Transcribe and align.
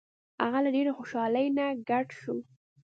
هغه 0.43 0.59
له 0.65 0.69
ډیرې 0.75 0.91
خوشحالۍ 0.97 1.47
نه 1.57 1.65
ګډ 1.89 2.07
شو. 2.19 2.35